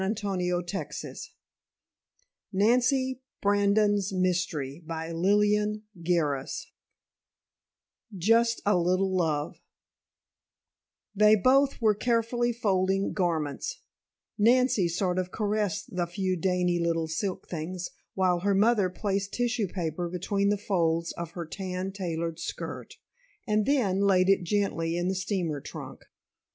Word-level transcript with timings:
FANTASY 0.03 0.19
283 0.49 1.21
NANCY 2.51 3.21
BRANDON: 3.39 3.99
IDEALIST 4.11 4.55
CHAPTER 4.83 6.09
I 6.35 6.45
JUST 8.17 8.63
A 8.65 8.75
LITTLE 8.79 9.15
LOVE 9.15 9.61
They 11.13 11.35
both 11.35 11.79
were 11.79 11.93
carefully 11.93 12.51
folding 12.51 13.13
garments 13.13 13.83
Nancy 14.39 14.87
sort 14.87 15.19
of 15.19 15.29
caressed 15.29 15.95
the 15.95 16.07
few 16.07 16.35
dainty 16.35 16.79
little 16.83 17.07
silk 17.07 17.47
things 17.47 17.91
while 18.15 18.39
her 18.39 18.55
mother 18.55 18.89
placed 18.89 19.31
tissue 19.33 19.67
paper 19.67 20.09
between 20.09 20.49
the 20.49 20.57
folds 20.57 21.11
of 21.11 21.33
her 21.33 21.45
tan 21.45 21.91
tailored 21.91 22.39
skirt, 22.39 22.95
and 23.47 23.67
then 23.67 23.99
laid 23.99 24.29
it 24.29 24.41
gently 24.43 24.97
in 24.97 25.09
the 25.09 25.13
steamer 25.13 25.61
trunk. 25.61 26.05